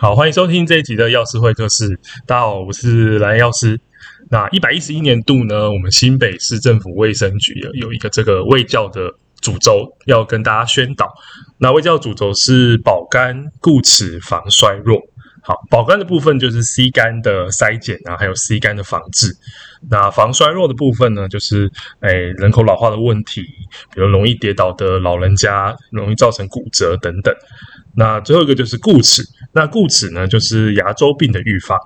[0.00, 2.00] 好，欢迎收听这一集的药师会客室。
[2.26, 3.78] 大家好，我是蓝药师。
[4.30, 11.12] 那一百一十一年度呢，我们新北市政府卫生局有一个这个卫教的主轴要跟大家宣导。
[11.58, 14.98] 那卫教主轴是保肝固齿防衰弱。
[15.42, 19.36] 好，保肝的部分就是 C 肝的筛检啊，还有 C 肝的防治。
[19.90, 21.70] 那防衰弱的部分呢，就是
[22.00, 23.42] 诶人口老化的问题，
[23.94, 27.34] 比如容易跌倒的老人家，容易造成骨折等等。
[27.94, 31.78] 那最后一个就是固齿，那固齿呢就是牙周病的预防。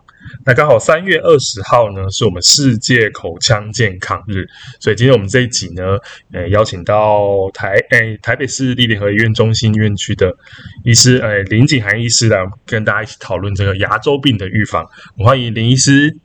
[0.47, 4.47] 那刚好三月二十号呢是我们世界口腔健康日，
[4.81, 5.99] 所以今天我们这一集呢，
[6.33, 10.35] 呃，邀请到台诶台北市立联合医院中心院区的
[10.83, 14.87] 医师，呃林景涵医师来跟大家一起讨论这个牙周病的预防。
[15.19, 16.17] 我欢迎林医师。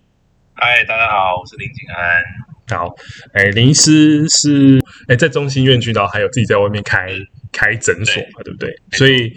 [0.54, 2.49] 嗨，大家好，我是林景涵。
[2.70, 2.96] 好，
[3.34, 7.10] 哎林医师是诶在中心院区，然后还有自己在外面开。
[7.52, 8.76] 开诊所嘛，对，对不对？
[8.92, 9.34] 所以，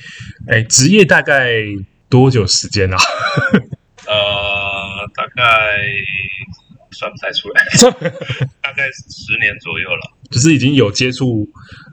[0.47, 1.63] 哎，职业大概
[2.11, 2.97] 多久时间啊？
[4.07, 5.81] 呃，大概
[6.91, 7.65] 算不太出来，
[8.61, 10.13] 大概十年左右了。
[10.31, 11.49] 就是已经有接触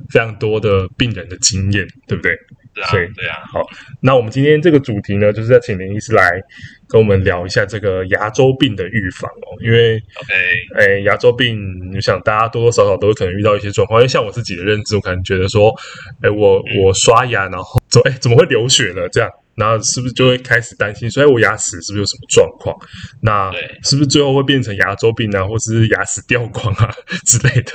[0.09, 2.33] 非常多的病人的经验，对不对？
[2.73, 3.35] 对啊，对啊。
[3.51, 3.61] 好，
[4.01, 6.41] 那我们今天这个主题呢，就是要请林医师来
[6.87, 9.57] 跟我们聊一下这个牙周病的预防哦。
[9.61, 10.33] 因为，OK，
[10.75, 11.57] 哎，牙周病，
[11.91, 13.99] 你想大家多多少少都可能遇到一些状况。
[13.99, 15.73] 因为像我自己的认知，我可能觉得说，
[16.21, 19.09] 哎，我我刷牙，然后怎么哎怎么会流血了？
[19.09, 19.29] 这样。
[19.59, 22.75] 然后是不是就会开始担心，所以我牙齿是不是有什么状况？
[23.21, 23.51] 那
[23.83, 26.89] 是不是最后会变成牙周病啊，或是牙齿掉光啊
[27.27, 27.73] 之类的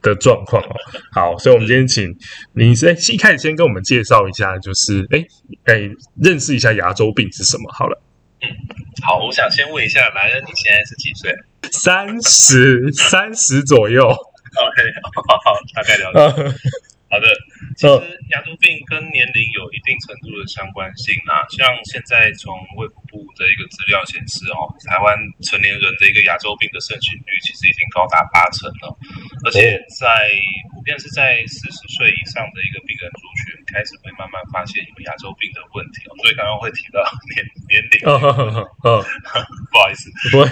[0.00, 0.74] 的状况哦？
[1.12, 2.16] 好，所以我们今天请
[2.54, 5.22] 林医师，哎，一开始先跟我们介绍一下，就是哎
[5.64, 7.70] 哎，认识一下牙周病是什么？
[7.72, 8.02] 好了，
[8.40, 8.48] 嗯，
[9.04, 11.34] 好，我想先问一下男人，你现在是几岁？
[11.70, 14.04] 三十，三十左右。
[14.06, 14.82] OK，
[15.28, 16.18] 好，好，大概了解。
[17.08, 17.26] 好的，
[17.76, 17.92] 其实
[18.32, 21.44] 牙周病跟年龄有一定程度的相关性啊。
[21.52, 25.12] 像现在从卫福部的一个资料显示，哦，台湾
[25.44, 28.88] 成年人的一个牙周病的盛行率其实已经高达八成了，
[29.44, 30.08] 而且在
[30.72, 37.04] 普遍是在四十岁以上的一个病人族群开始会慢慢发现有牙周病的问题，所以刚刚会提到
[37.36, 38.00] 年 年龄，
[38.82, 40.48] 不好意思，不会。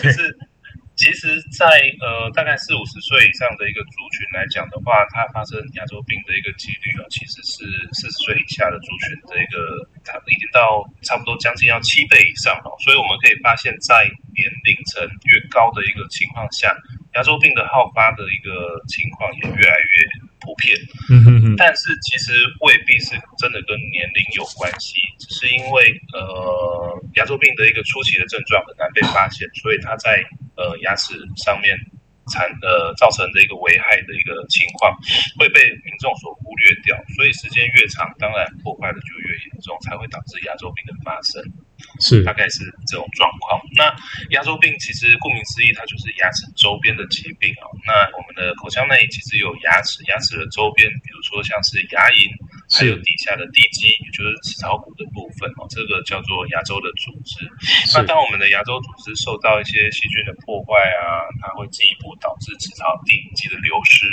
[1.05, 1.69] 其实在，
[2.01, 7.61] 呃大概四五十岁以上的一个族群来讲的话，它发生牙周病的一个几率啊，其实是
[7.93, 12.73] 四十岁以下的族群的一个，它已经到差不多将近要七倍以上了。
[12.81, 16.73] 所以我们可以发现，在年龄层越高的一个情况下，
[17.13, 19.93] 牙周病的好发的一个情况也越来越
[20.45, 20.77] 普遍。
[21.09, 21.57] 嗯哼哼。
[21.57, 26.21] 但是其实未必是真的跟年龄有关系，只是因为呃
[27.17, 30.23] 牙周病的一个初期的症状很难被发现，所以它在
[30.57, 31.75] 呃，牙齿上面
[32.31, 34.95] 产呃造成的一个危害的一个情况
[35.39, 41.43] 会被民众所忽略掉，所以时间越长，当然破坏的就越严重，才会导致牙周病的发生。
[42.01, 43.61] 是，大概是这种状况。
[43.77, 43.91] 那
[44.31, 47.65] 牙周病其实顾名思义，它就是牙齿周边的疾病啊。
[47.87, 52.29] 那我们的口腔内其实有牙齿，牙齿的周边，比如说像是牙龈。
[52.75, 57.45] 还有底下的地基，也就是齿槽骨的部分哦，这个叫做牙周的组织。
[57.93, 64.09] 那当我们的牙周组织受到一些细菌的破坏啊，它会进一步导致齿槽地基的流失，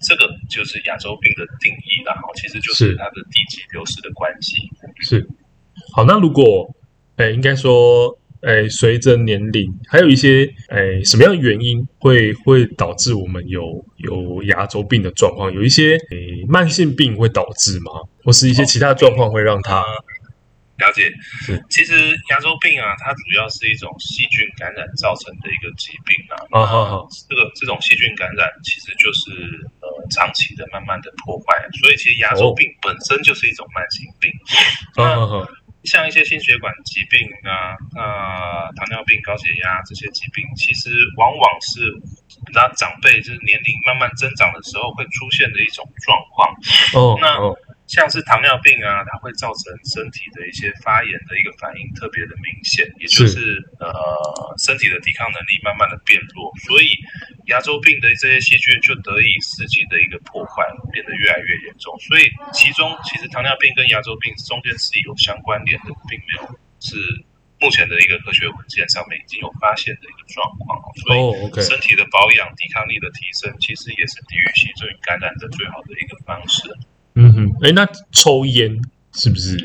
[0.00, 2.14] 这个就是牙周病的定义啦。
[2.14, 4.56] 然后其实就是它的地基流失的关系。
[5.02, 5.28] 是。
[5.92, 6.66] 好，那如果，
[7.20, 8.16] 哎，应该说。
[8.42, 15.52] 哎，随着年龄，还有一些哎，什么样的原因会会导致我们有有牙周病的状况？
[15.52, 16.16] 有一些哎，
[16.48, 17.92] 慢性病会导致吗？
[18.24, 19.84] 或是一些其他状况会让它？
[20.78, 21.12] 了解，
[21.44, 21.62] 是。
[21.68, 21.92] 其实
[22.30, 26.40] 牙周病啊，它主要是一种细菌感染造成的一个疾病啊。
[26.48, 29.36] 啊好好，这个这种细菌感染其实就是
[29.84, 29.86] 呃
[30.16, 34.32] 长期的、慢慢的破坏，所以其实牙周病本身就是一种慢性病。
[34.96, 35.46] 啊好。
[35.84, 41.80] 像一些心血管疾病啊，呃，糖尿病、高血压这些疾病，其实往往是
[42.52, 46.54] 那长辈就是年龄慢慢增长的时候会出现的一种状况。
[46.94, 47.38] 哦，那
[47.90, 53.90] 像是糖尿病啊，它会造成身体的一些发炎的一个反应特别的明显，也就是，是呃
[54.62, 56.88] 身体的抵抗能力慢慢的变弱，所以。
[57.46, 60.62] 牙周病的这些细菌就得以伺机的一个破坏，
[60.94, 61.90] 变得越来越严重。
[61.98, 66.46] 所以其中其实糖尿病跟牙周病中间是有相关联的，并没有
[66.78, 66.94] 是
[67.58, 70.78] 目前的一个科学文件上面已经有发现的一个状况。
[71.02, 71.18] 所以
[71.58, 76.70] 身体的保养、抵抗力的提升，其实也是抵御细菌感染的最好的一个方式。
[77.20, 78.72] 嗯哼，哎，那抽烟
[79.12, 79.56] 是不是？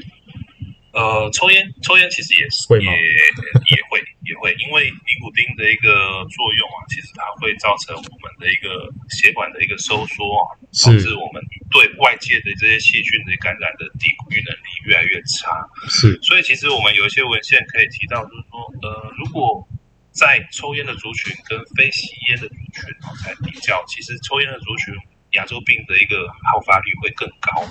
[0.95, 15.67] 呃，抽烟，抽烟其实也是，也也会 也会，因为尼古丁的一个作用啊，其实它会造成我们的一个血管的一个收缩啊，导致我们对外界的这些细菌的感染的抵御能力越越来越差。
[15.89, 19.67] 是，所以其实我们有一些文献可以提到，就是说，呃，如果
[20.11, 22.83] 在抽烟的族群跟非吸烟的族群
[23.27, 24.95] 来比较，其实抽烟的族群。
[25.35, 27.61] 牙周病的一个好发率会更高，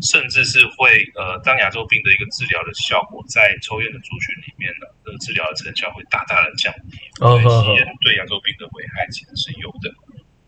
[0.00, 6.96] 甚至是会呃，当亚洲病的一个治疗的效果在抽烟的族群里面呢，这个治疗的成效会大大的降低。
[6.96, 9.92] 吸烟对亚洲病的危害其实是有的。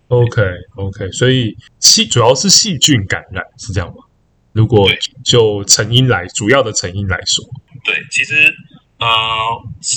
[0.09, 0.43] OK
[0.77, 4.05] OK，所以细主要是细菌感染是这样吗？
[4.53, 4.89] 如果
[5.25, 7.45] 就成因来主要的成因来说，
[7.85, 8.55] 对，其实
[8.99, 9.07] 呃，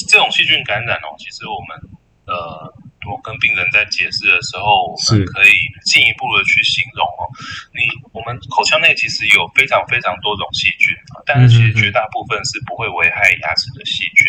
[0.07, 2.73] 这种细菌感染哦，其实我们呃。
[3.07, 5.53] 我跟病人在解释的时候，我们可以
[5.85, 7.25] 进一步的去形容哦。
[7.71, 7.81] 你
[8.11, 10.93] 我们口腔内其实有非常非常多种细菌，
[11.25, 14.27] 但是其实绝大部分是不会危害牙齿的细菌。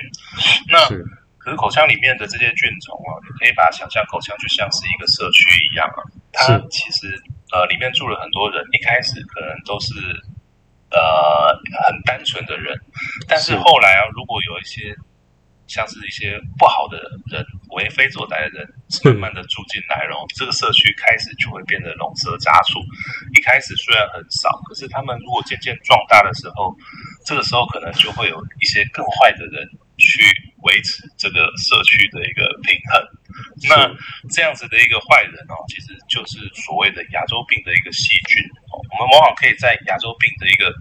[0.71, 0.79] 那
[1.39, 6.01] 可是口腔里面的这些菌虫啊，你可以把它想象口腔就像是一个社区一样啊。
[6.33, 7.09] 它其实
[7.53, 9.95] 呃里面住了很多人，一开始可能都是
[10.91, 11.55] 呃
[11.89, 12.79] 很单纯的人，
[13.27, 14.95] 但是后来啊，如果有一些
[15.69, 16.99] 像是一些不好的
[17.31, 17.45] 人，
[17.77, 18.67] 为非作歹的人，
[19.05, 22.81] 慢慢的住进来，然后这个社区开始就会变得龙蛇杂处。
[23.37, 26.75] 一开始虽然很少，可是他们如果渐渐壮大的时候，
[27.27, 29.69] 这个时候可能就会有一些更坏的人
[29.99, 30.25] 去
[30.65, 32.99] 维持这个社区的一个平衡。
[33.69, 33.87] 那
[34.33, 38.43] 这样子的一个坏人哦，其实就是所谓的亚洲病的一个细菌。
[38.73, 40.73] 我们往往可以在亚洲病的一个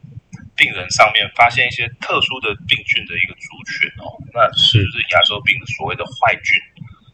[0.58, 6.58] 病人上面发现一些特殊的病菌的一个族群哦，那是就是牙周病的所谓的坏菌。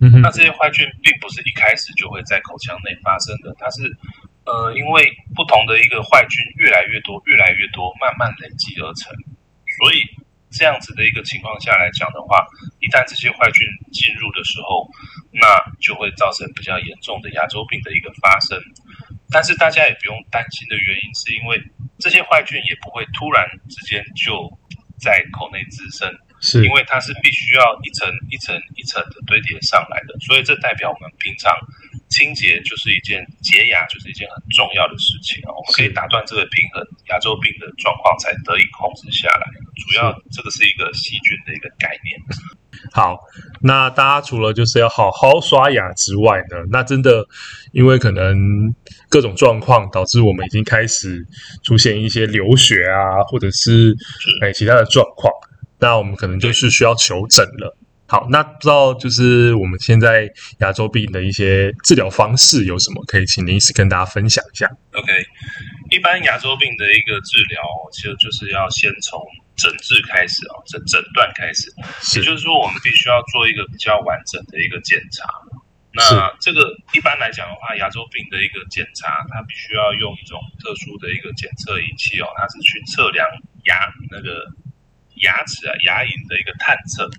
[0.01, 3.83] 嗯，那这些坏菌并不是一开始就会在口腔内发生的，它是
[4.45, 9.11] 呃因为不同的一个坏菌越来越多，越来越多，慢慢累积而成。
[9.79, 9.99] 所以
[10.51, 12.45] 这样子的一个情况下来讲的话，
[12.79, 14.87] 一旦这些坏菌进入的时候，
[15.31, 18.59] 那就会造成比较严重的牙周病的一个发生。
[19.29, 21.61] 但是大家也不用担心的原因，是因为
[21.99, 24.51] 这些坏菌也不会突然之间就
[24.99, 26.07] 在口内滋生，
[26.43, 31.55] 是因为它是必须要一层一层一层的堆叠上来的，所以这代表我们平常
[32.09, 39.47] 清洁就是一件洁牙就是一件很重要的事情啊，我们可以打断这个平衡，牙周病的状况才得以控制下来。
[39.87, 42.19] 主要这个是一个细菌的一个概念。
[42.91, 43.17] 好，
[43.61, 47.25] 那大家除了就是要好好刷牙之外呢，那真的
[47.71, 48.35] 因为可能
[49.07, 51.25] 各种状况导致我们已经开始
[51.63, 53.95] 出现一些流血啊，或者是
[54.41, 55.31] 哎其他的状况，
[55.83, 57.77] 那我们可能就是需要求诊了。
[58.07, 64.65] 好，那不知道就是我们现在牙周病的一些治疗方式有什么，可以请林医师跟大家分享一下。
[64.93, 65.11] OK，
[65.91, 69.19] 一般牙周病的一个治疗，其实就是要先从。
[69.55, 71.69] 诊治开始啊，诊诊断开始，
[72.17, 75.29] 也就是说，我们必须要做一个比较完整的一个检查。
[75.93, 76.01] 那
[76.41, 83.21] 这个一般来讲的话，牙周病的一个检查，它必须要用一种特殊的一个检测仪器哦，它是去测量
[83.69, 83.77] 牙
[84.09, 84.41] 那个
[85.21, 87.09] 牙齿啊牙龈的一个探测。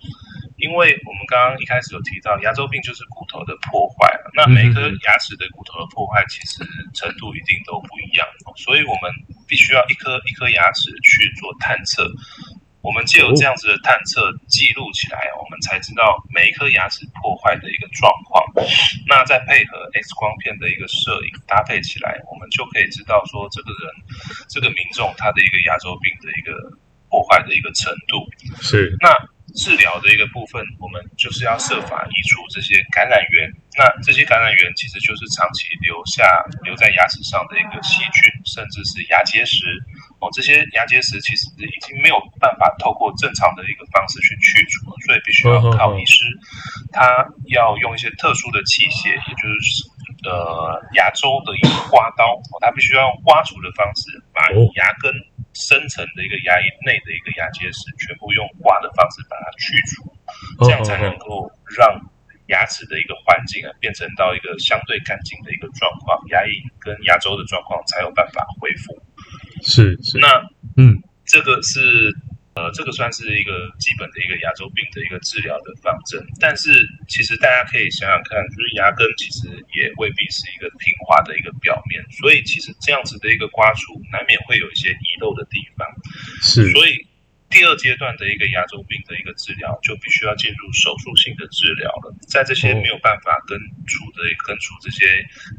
[0.56, 6.62] 因为我们刚刚一开始有提到，牙周病就是骨头的破坏，那每一颗牙齿的骨头的破坏其实
[6.94, 8.24] 程度一定都不一样，
[8.56, 9.10] 所以我们
[9.46, 12.08] 必须要一颗一颗牙齿去做探测。
[12.80, 18.44] 我们借由这样子的探测记录起来，我们才知道每一颗牙齿破坏的一个状况。
[19.08, 23.84] 那再配合 X 光片的一个摄影搭配起来，我们就可以知道说这个人
[24.48, 26.52] 这个民众他的一个牙周病的一个
[27.14, 28.26] 破坏的一个程度。
[28.58, 29.14] 是那。
[29.54, 33.46] 治疗的一个部分，我们就是要设法移除这些感染源。
[33.78, 36.26] 那这些感染源其实就是长期留下
[36.66, 39.62] 留在牙齿上的一个细菌，甚至是牙结石。
[40.18, 46.26] 哦，这些牙结石其实已经没有办法透过正常的一个方式去去除，所以必须要靠医师，
[46.90, 47.06] 他
[47.46, 49.86] 要用一些特殊的器械，也就是
[50.26, 55.14] 呃牙周的一个刮刀，哦他必须要用刮除的方式把牙根。
[55.54, 60.10] 深层的一个牙龈内的一个牙结石，全部用刮的方式把它去除，
[60.66, 61.94] 这样才能够让
[62.52, 68.92] 牙齿的一个环境啊变成到一个相对干净的一个状况，牙龈跟牙周的状况才有办法恢复。
[69.62, 70.42] 是是，那
[70.76, 72.12] 嗯，这个是。
[72.54, 76.70] 呃，这个算是一个基本的一个牙周病的一个治疗的方针，但是
[77.08, 85.86] 其实大家可以想想看，就是牙根其实也未必是一个平滑的一个表面，所以其实这样子的一个刮除难免会有一些遗漏的地方，
[86.42, 87.06] 是，所以。
[87.54, 92.10] 第二阶段的一个牙周病的一个治疗，就必须要进入手术性的治疗了。
[92.26, 93.54] 在这些没有办法根
[93.86, 95.06] 除的根除这些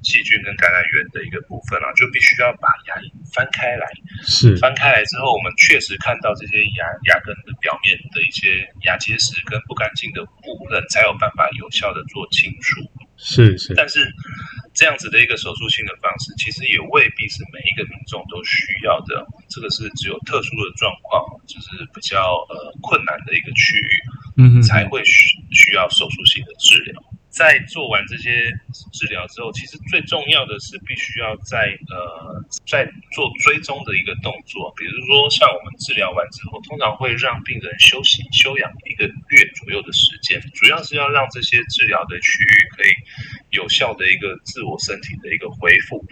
[0.04, 3.88] 细菌跟感染源的一个部分啊，就必须要把牙龈翻开来。
[4.28, 12.84] 是翻开来之后，我们确实看到这些牙牙根的表面的一些牙结石跟不干净的部分，才有办法有效的做清除。
[13.16, 14.04] 是是，但是
[14.75, 19.25] 这样子的一个手术性的方式，其实也未必是每一个民众都需要的。
[19.50, 23.89] 这个是只有特殊的状况，就是比较呃困难的一个区域，
[24.38, 27.01] 嗯，才会需需要手术性的治疗。
[27.29, 28.48] 在做完这些
[28.94, 42.91] 治疗之后，其实最重要的是必须要在呃在做追踪的一个动作，比如说像我们治疗完之后，通常会让病人休息休养一个月左右的时间，主要是要让这些治疗的区域可以
[43.55, 46.03] 有效的一个自我身体的一个恢复。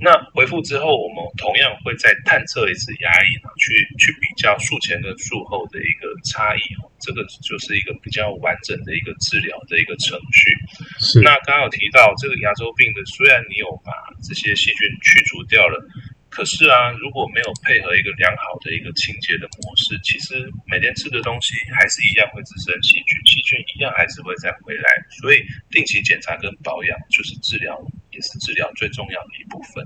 [0.00, 6.62] 那恢复之后，我们同样会再探测一次牙龈，去去比较术前跟术后的一个差异。
[7.02, 10.50] 这个就是一个比较完整的一个治疗的一个程序。
[10.98, 11.20] 是。
[11.20, 13.90] 那刚刚有提到这个牙周病的，虽然你有把
[14.22, 15.76] 这些细菌去除掉了。
[16.30, 24.88] 可是啊，如果没有配合一个良好的一个清洁的模式，其实每天吃的东西还是一样会滋生细菌，细菌一样还是会再回来。
[25.20, 25.38] 所以
[25.70, 27.80] 定期检查跟保养就是治疗，
[28.12, 29.84] 也是治疗最重要的一部分。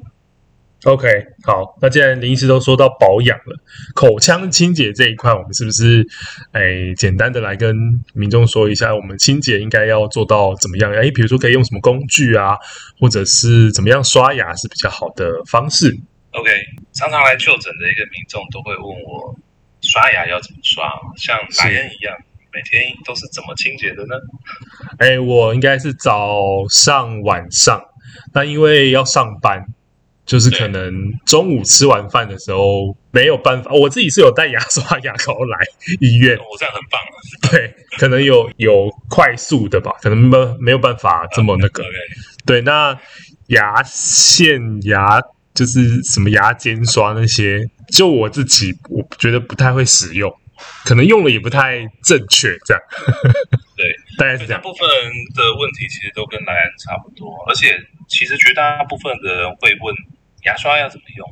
[0.85, 1.07] OK，
[1.45, 3.57] 好，那既然林医师都说到保养了，
[3.95, 6.05] 口腔清洁这一块，我们是不是
[6.51, 7.73] 哎简单的来跟
[8.15, 10.93] 民众说一下，我们清洁应该要做到怎么样？
[10.93, 12.57] 哎，比如说可以用什么工具啊，
[12.99, 15.97] 或者是怎么样刷牙是比较好的方式
[16.33, 16.51] ？OK，
[16.93, 19.35] 常常来就诊的一个民众都会问我，
[19.81, 20.91] 刷牙要怎么刷？
[21.17, 22.17] 像莱恩一样，
[22.53, 24.17] 每天都是怎么清洁的呢？
[24.99, 27.83] 哎，我应该是早上晚上，
[28.33, 29.67] 那因为要上班，
[30.25, 35.59] 就是可能中午吃完饭的时候没有办法，我自己是有带牙刷、牙膏来
[36.01, 36.39] 医院。
[36.39, 37.51] 我这样很棒啊！
[37.51, 41.83] 对，可能有有快速的吧，可能没没有办法这么那个。
[41.93, 42.47] Okay.
[42.47, 42.99] 对，那
[43.49, 45.21] 牙线牙。
[45.55, 50.33] 就是什么牙尖刷那些，就我自己我觉得不太会使用，
[50.85, 52.83] 可能用了也不太正确，这样。
[53.77, 53.87] 对，
[54.19, 54.63] 大概是这样。
[54.63, 57.77] 大部分人的问题其实都跟莱恩差不多，而且
[58.09, 59.95] 其实绝大部分的人会问
[60.45, 61.27] 牙刷要怎么用。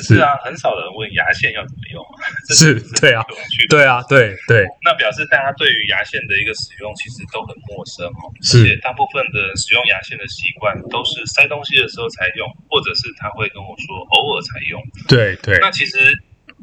[0.00, 2.04] 是啊，很少人问牙线要怎么用，
[2.54, 3.22] 是，对啊，
[3.68, 4.66] 对啊，对对。
[4.84, 14.80] 那表示大家对于牙线的一个使用其实都很陌生哦，是，而且大部分的使用牙线的习惯都是塞东西的时候才用，或者是他会跟我说偶尔才用。
[15.08, 15.58] 对对。
[15.60, 15.98] 那其实。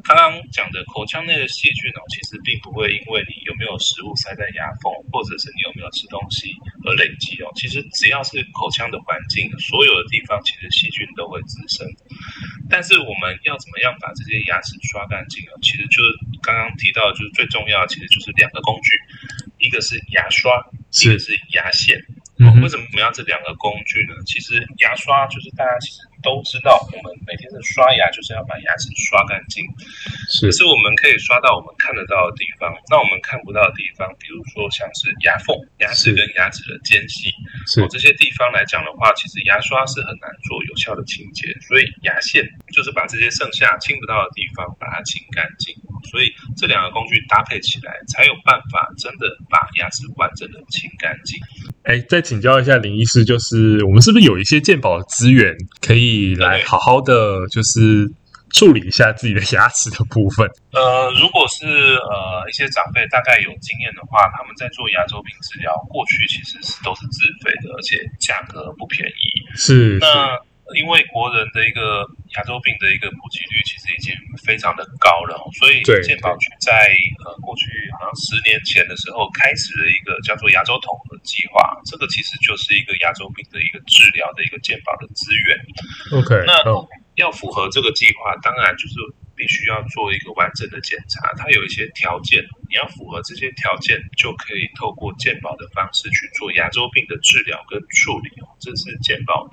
[0.04, 6.52] 刚刚讲的口腔内的细菌哦，其实并不会因为你有没有食物塞在牙缝，或者是你有没有吃东西
[6.86, 7.50] 而累积哦。
[7.56, 11.88] 其实只要是口腔的环境，所有的地方其实细菌都会滋生。
[12.70, 15.58] 但是我们要怎么样把这些牙齿刷干净哦？
[15.62, 16.10] 其实就是
[16.44, 18.90] 刚刚提到，就是最重要的，其实就是两个工具，
[19.66, 20.60] 一个是牙刷，
[21.04, 21.98] 一个是牙线。
[22.44, 24.14] 哦，为什么我们要这两个工具呢？
[24.26, 29.62] 其实牙刷就是大家其实都知道，我们每天的刷牙就是要把牙齿刷干净。
[30.34, 35.54] 是，可是我们可以刷到我们看得到的地方，那我们看不到的地方，比如说像是牙缝、
[35.86, 37.30] 牙齿跟牙齿的间隙，
[37.70, 42.42] 是、哦、这些地方来讲的话，其实牙刷是很难做有效的清洁，所以牙线
[42.74, 45.70] 就是把这些剩下清不到的地方把它清干净。
[46.10, 51.38] 所以这两个工具搭配起来，才有办法真的把牙齿完整的清干净。
[51.84, 58.08] 哎，再请教一下林医师，就是我们是不是有一些鉴宝的资源，可以来好好的就是
[58.54, 60.48] 处理一下自己的牙齿的部分？
[60.72, 69.24] 呃，如果是呃一些长辈大概有经验的话，他们在做牙周病治疗，过去其实是都是自费的，而且价格不便宜。
[69.58, 70.38] 是，那。
[70.74, 72.02] 因为国人的一个
[72.34, 74.10] 牙周病的一个普及率其实已经
[74.42, 76.90] 非常的高了，所以健保局在
[77.22, 86.20] 呃过去好像十年前的时候开始了一个叫做牙周统合计划，这个其实就是一个牙周病的一个治疗的一个健保的资源。
[86.20, 86.58] OK，那
[87.16, 88.96] 要符合这个计划，当然就是
[89.36, 99.48] 必须要做一个完整的检查，它有一些条件，你要符合这些条件，就可以透过健保的方式去做牙周病的治疗跟处理哦，这是健保。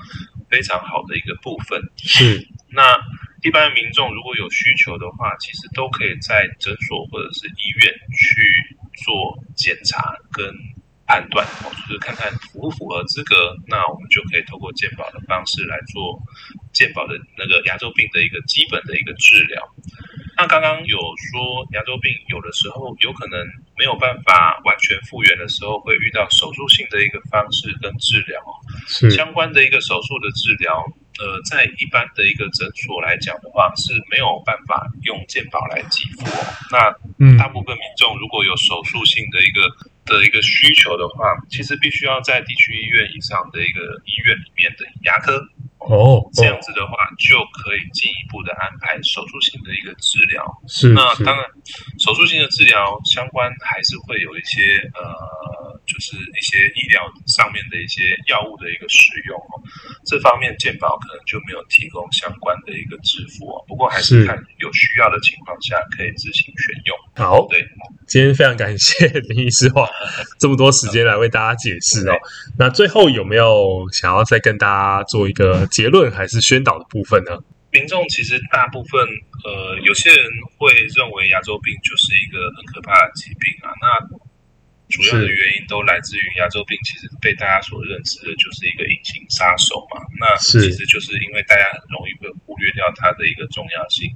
[0.53, 3.01] 非常好的一个部分是，那
[3.41, 10.45] 一般民众如果有需求的话，其实都可以在诊所或者是医院去做检查跟
[11.07, 16.21] 判断哦，就是看看符不符合资格，那我们就可以透过健保的方式来做
[16.73, 19.57] 健保的那个牙周病的一个基本的一个治疗。
[20.37, 23.39] 那刚刚有说牙周病有的时候有可能
[23.77, 28.41] 没有办法完全复原的时候，会遇到手术性的一个方式跟治疗。
[28.87, 30.83] 是相关的一个手术的治疗，
[31.21, 36.27] 呃，在一般的一个诊所来讲的话，是没有办法用健保来给付。
[36.71, 36.91] 那
[37.37, 39.69] 大部分民众如果有手术性的一个
[40.05, 45.41] 的一个需求的话，其实必须要在地区医院以上的一个医院里面的牙科。
[45.89, 50.45] 哦，这样子的话就可以进一步的安排手术性的一个治疗。
[50.69, 51.45] 是，那当然，
[51.99, 55.03] 手术性的治疗相关还是会有一些呃，
[56.03, 59.63] 就是一些医疗上面的一些药物的一个使用哦，
[60.05, 63.65] 这方面健保可能就没有提供相关的一个支付哦。
[63.69, 66.97] 不过还是看有需要的情况下可以自行选用。
[67.15, 67.65] 好，对，
[68.09, 69.89] 今天非常感谢林医师花
[70.41, 72.19] 这么多时间来为大家解释哦。
[72.59, 77.39] 那最后有没有想要再跟大家做一个结论还是宣导的部分呢？
[77.71, 79.01] 民众其实大部分，
[79.45, 80.27] 呃，有些人
[80.59, 83.73] 会认为牙周病就是一个很可怕的疾病啊。
[83.81, 84.19] 那
[84.93, 89.99] 主要的原因都来自于牙周病，其实被大家所认知的就是一个隐形杀手嘛。
[90.21, 94.07] 那其实就是因为大家很容易会忽略掉它的一个重要性，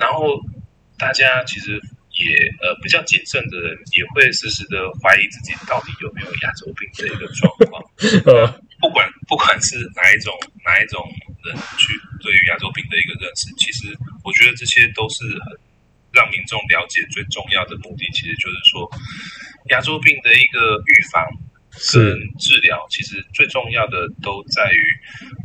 [0.00, 0.40] 然后
[0.98, 1.76] 大家其实
[2.16, 2.26] 也
[2.64, 7.78] 呃比较谨慎的人也会时时的怀疑自己到底有没有牙周病的一个状况。
[8.26, 8.48] 呃
[8.80, 10.32] 不管不管是哪一种
[10.64, 11.04] 哪一种
[11.44, 11.92] 人去
[12.24, 13.92] 对于牙周病的一个认识，其实
[14.24, 15.52] 我觉得这些都是很
[16.12, 18.88] 让民众了解最重要的目的，其实就是说
[19.70, 21.24] 牙周病的一个预防
[21.92, 22.02] 跟
[22.38, 24.82] 治疗，其实最重要的都在于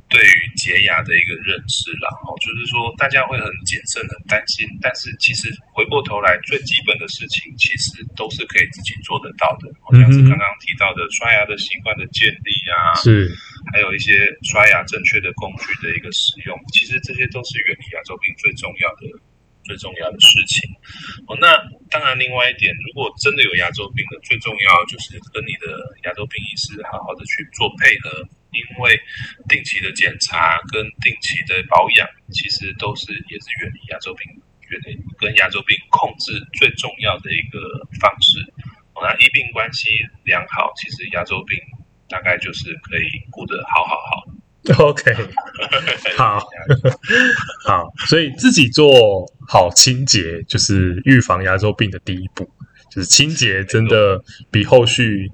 [0.10, 2.10] 对于洁牙的一个认识啦。
[2.10, 9.70] 然后就是说大家会很谨慎、很担心，但是其实回过头来最基本的事情，其实都是可以自己做得到的。
[9.98, 13.29] 像是刚刚提到的刷牙的习惯的建立啊，是。
[13.74, 19.01] 还有一些刷牙正确的工具的一个使用，其实这些都是远离牙周病最重要的、
[19.65, 20.69] 最重要的事情。
[21.27, 21.57] 哦，那
[21.89, 25.67] 当然，另外一点，如果真的有牙周病的，最重要就是跟你的
[26.05, 28.95] 牙周病医师好好的去做配合，因为
[29.50, 34.24] 定期的检查跟定期的保养，其实都是也是远离牙周病、
[34.69, 37.60] 远离跟牙周病控制最重要的一个
[38.00, 38.39] 方式。
[38.93, 39.89] 哦，那医病关系
[40.24, 41.57] 良好，其实牙周病。
[42.07, 44.24] 大概就是可以顾得好好好
[44.79, 45.13] OK，
[46.17, 46.39] 好，
[47.65, 48.91] 好，所以自己做
[49.48, 52.50] 好清洁就是预防牙周病的第一步，
[52.91, 54.19] 就是清洁真的
[54.50, 55.29] 比后续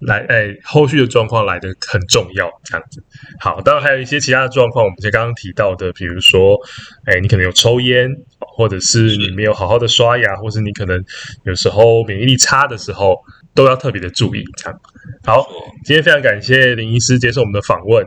[0.00, 3.02] 来，哎，后续的状况来得很重要，这样子。
[3.40, 6.58] 好，当然还有一些其他的状况，我们就刚刚提到的，比如说，
[7.06, 11.02] 哎，你可能有抽烟，或者是你没有好好的刷牙，或是你可能
[11.44, 13.16] 有时候免疫力差的时候。
[13.56, 14.80] 都要特别的注意，这样。
[15.24, 15.46] 好，
[15.82, 18.04] 今天非常感谢林医师接受我们的访问，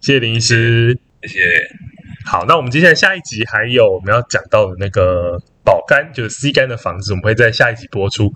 [0.00, 1.40] 谢谢林医师，谢谢。
[2.24, 8.32] 好，那我们接下来下一集还有我们要讲到的那个保肝，就是 C 肝的房子，我们会在下一集播出。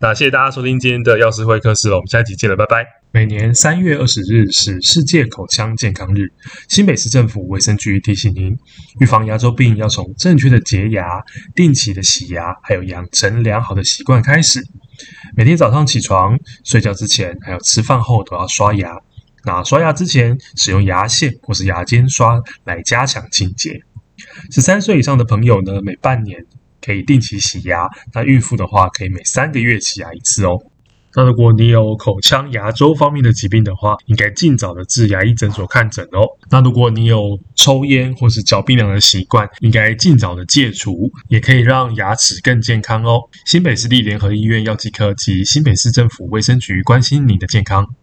[0.00, 2.84] 那谢谢大家收听今天的药师会客室了，我们下一集见了，拜拜。
[3.12, 6.32] 每年三月二十日是世界口腔健康日，
[6.68, 8.56] 新北市政府卫生局提醒您，
[8.98, 11.22] 预防牙周病要从正确的洁牙、
[11.54, 14.60] 定期的洗牙，还有养成良好的习惯开始。
[15.36, 18.96] 每天早上起床、睡觉之前，还有吃饭后都要刷牙。
[19.46, 23.82] 那刷牙之前，使用牙线或是牙间刷来加强清洁。
[24.50, 26.44] 十三岁以上的朋友呢，每半年
[26.80, 27.88] 可以定期洗牙。
[28.12, 30.58] 那孕妇的话，可以每三个月洗牙一次哦。
[31.16, 36.26] 那如果你有口腔牙周方面的疾病的话，应该尽早的至牙医诊所看诊哦。
[36.50, 43.20] 那如果你有抽烟或是嚼槟榔的习惯，应该尽早的戒除，也可以让牙齿更健康哦。
[43.46, 47.94] 新北市立联合医院药剂科及新北市政府卫生局关心你的健康。